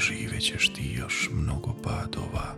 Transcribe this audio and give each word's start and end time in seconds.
doživjet 0.00 0.42
ćeš 0.42 0.68
ti 0.68 0.94
još 0.98 1.30
mnogo 1.32 1.74
padova. 1.82 2.56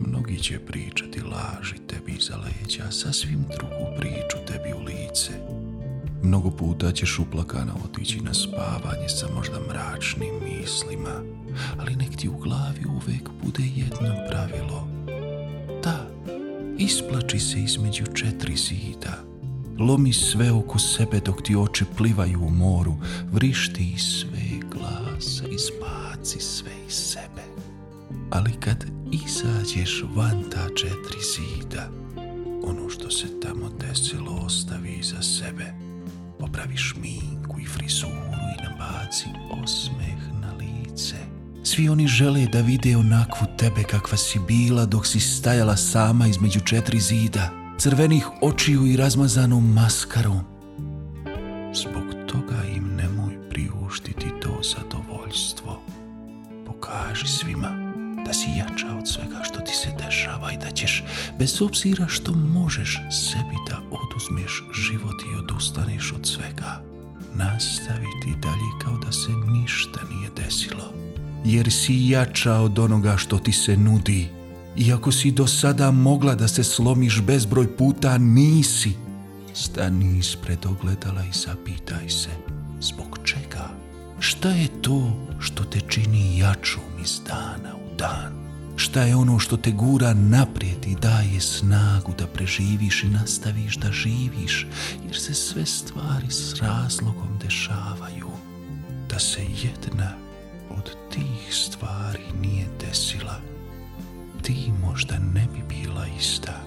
Mnogi 0.00 0.38
će 0.38 0.58
pričati 0.58 1.20
laži 1.20 1.74
tebi 1.86 2.12
iza 2.12 2.36
leđa, 2.36 2.90
sasvim 2.90 3.44
drugu 3.56 3.96
priču 3.98 4.36
tebi 4.46 4.72
u 4.72 4.84
lice. 4.84 5.32
Mnogo 6.22 6.50
puta 6.50 6.92
ćeš 6.92 7.18
uplakana 7.18 7.72
otići 7.84 8.20
na 8.20 8.34
spavanje 8.34 9.08
sa 9.08 9.26
možda 9.34 9.60
mračnim 9.68 10.34
mislima, 10.44 11.22
ali 11.78 11.96
nek 11.96 12.16
ti 12.16 12.28
u 12.28 12.36
glavi 12.36 12.84
uvek 12.86 13.28
bude 13.44 13.62
jedno 13.76 14.14
pravilo. 14.30 14.88
Da, 15.84 16.06
isplači 16.78 17.38
se 17.38 17.58
između 17.60 18.04
četiri 18.14 18.56
zida. 18.56 19.24
Lomi 19.78 20.12
sve 20.12 20.52
oko 20.52 20.78
sebe 20.78 21.20
dok 21.20 21.42
ti 21.42 21.56
oči 21.56 21.84
plivaju 21.96 22.40
u 22.40 22.50
moru, 22.50 22.94
vrišti 23.32 23.98
sve 23.98 24.42
glasa, 25.22 25.44
izbaci 25.48 26.40
sve 26.40 26.70
iz 26.88 26.94
sebe. 26.94 27.42
Ali 28.30 28.52
kad 28.60 28.84
izađeš 29.12 30.04
van 30.14 30.42
ta 30.50 30.68
četiri 30.76 31.20
zida, 31.34 31.88
ono 32.64 32.88
što 32.88 33.10
se 33.10 33.40
tamo 33.40 33.70
desilo 33.80 34.32
ostavi 34.46 34.92
iza 35.00 35.22
sebe. 35.22 35.74
Popravi 36.38 36.76
šminku 36.76 37.60
i 37.60 37.66
frizuru 37.66 38.12
i 38.58 38.62
nabaci 38.64 39.26
osmeh 39.62 40.40
na 40.40 40.52
lice. 40.52 41.16
Svi 41.64 41.88
oni 41.88 42.06
žele 42.06 42.46
da 42.52 42.60
vide 42.60 42.96
onakvu 42.96 43.46
tebe 43.58 43.82
kakva 43.82 44.16
si 44.16 44.38
bila 44.48 44.86
dok 44.86 45.06
si 45.06 45.20
stajala 45.20 45.76
sama 45.76 46.26
između 46.26 46.60
četiri 46.60 47.00
zida, 47.00 47.50
crvenih 47.78 48.26
očiju 48.40 48.86
i 48.86 48.96
razmazanom 48.96 49.72
maskarom. 49.72 50.40
Zbog 51.74 52.04
toga 52.26 52.64
im 52.76 52.96
nemoj 52.96 53.21
Pokaži 56.92 57.26
svima 57.26 57.68
da 58.26 58.32
si 58.32 58.50
jača 58.58 58.96
od 58.98 59.08
svega 59.08 59.44
što 59.44 59.60
ti 59.60 59.72
se 59.74 59.88
dešava 60.04 60.52
i 60.52 60.56
da 60.56 60.70
ćeš, 60.70 61.04
bez 61.38 61.62
obzira 61.62 62.08
što 62.08 62.32
možeš, 62.32 63.00
sebi 63.10 63.56
da 63.70 63.80
oduzmeš 63.90 64.64
život 64.74 65.22
i 65.22 65.38
odustaneš 65.38 66.12
od 66.12 66.26
svega, 66.26 66.82
nastaviti 67.34 68.40
dalje 68.42 68.70
kao 68.82 68.98
da 68.98 69.12
se 69.12 69.30
ništa 69.46 70.00
nije 70.10 70.30
desilo. 70.36 70.92
Jer 71.44 71.72
si 71.72 72.08
jača 72.08 72.54
od 72.54 72.78
onoga 72.78 73.16
što 73.16 73.38
ti 73.38 73.52
se 73.52 73.76
nudi. 73.76 74.28
Iako 74.76 75.12
si 75.12 75.30
do 75.30 75.46
sada 75.46 75.90
mogla 75.90 76.34
da 76.34 76.48
se 76.48 76.64
slomiš 76.64 77.20
bezbroj 77.20 77.76
puta, 77.76 78.18
nisi. 78.18 78.92
Stani 79.54 80.18
ispred 80.18 80.66
ogledala 80.66 81.24
i 81.24 81.32
zapitaj 81.32 82.08
se, 82.08 82.30
zbog 82.80 83.18
čega? 83.24 83.68
Šta 84.18 84.48
je 84.48 84.68
to 84.82 85.26
što 85.62 85.70
te 85.70 85.80
čini 85.88 86.38
jačom 86.38 86.82
iz 87.02 87.20
dana 87.26 87.76
u 87.76 87.96
dan? 87.96 88.32
Šta 88.76 89.02
je 89.02 89.16
ono 89.16 89.38
što 89.38 89.56
te 89.56 89.70
gura 89.70 90.14
naprijed 90.14 90.86
i 90.86 90.94
daje 90.94 91.40
snagu 91.40 92.12
da 92.18 92.26
preživiš 92.26 93.04
i 93.04 93.08
nastaviš 93.08 93.76
da 93.76 93.92
živiš, 93.92 94.66
jer 95.06 95.16
se 95.16 95.34
sve 95.34 95.66
stvari 95.66 96.30
s 96.30 96.54
razlogom 96.54 97.38
dešavaju. 97.44 98.30
Da 99.08 99.18
se 99.18 99.40
jedna 99.62 100.12
od 100.70 100.96
tih 101.10 101.54
stvari 101.54 102.24
nije 102.40 102.66
desila, 102.80 103.40
ti 104.42 104.72
možda 104.80 105.18
ne 105.18 105.46
bi 105.54 105.62
bila 105.68 106.06
ista. 106.18 106.60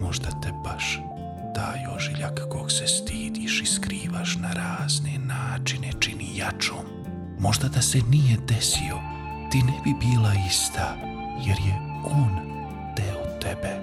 Možda 0.00 0.30
te 0.42 0.52
baš 0.64 0.98
taj 1.54 1.96
ožiljak 1.96 2.40
kog 2.50 2.72
se 2.72 2.86
stidiš 2.86 3.62
i 3.62 3.66
skrivaš 3.66 4.36
na 4.36 4.52
razne 4.52 5.18
načine 5.18 5.92
čini 6.00 6.36
jačom. 6.36 7.01
Možda 7.42 7.68
da 7.68 7.82
se 7.82 7.98
nije 8.10 8.36
desio, 8.48 8.96
ti 9.50 9.62
ne 9.62 9.72
bi 9.84 9.94
bila 10.00 10.32
ista, 10.48 10.96
jer 11.46 11.56
je 11.66 11.74
on 12.04 12.30
deo 12.96 13.40
tebe. 13.40 13.80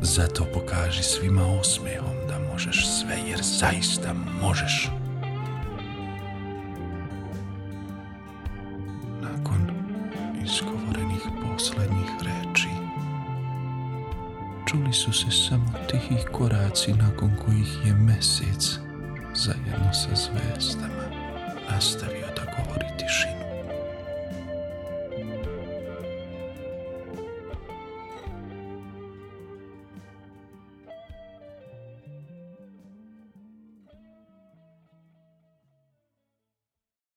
Zato 0.00 0.44
pokaži 0.54 1.02
svima 1.02 1.46
osmehom 1.60 2.14
da 2.28 2.52
možeš 2.52 2.86
sve, 2.86 3.16
jer 3.28 3.40
zaista 3.42 4.14
možeš. 4.42 4.90
Nakon 9.22 9.70
izgovorenih 10.44 11.22
poslednjih 11.42 12.10
reči, 12.20 12.68
čuli 14.66 14.92
su 14.92 15.12
se 15.12 15.30
samo 15.30 15.72
tihi 15.90 16.24
koraci 16.32 16.92
nakon 16.92 17.36
kojih 17.44 17.86
je 17.86 17.94
mesec 17.94 18.78
zajedno 19.34 19.92
sa 19.92 20.10
zvezdama 20.14 20.97